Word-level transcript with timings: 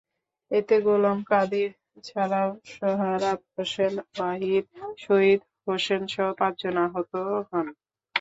এতে 0.51 0.75
গোলাম 0.85 1.19
কাদির 1.29 1.71
ছাড়াও 2.03 2.49
সোহরাব 2.71 3.39
হোসেন, 3.53 3.93
ওয়াহিদ, 4.09 4.65
শহীদ 4.99 5.41
হোসেনসহ 5.65 6.27
পাঁচজন 6.39 6.75
আহত 6.85 7.11
হন। 7.49 7.67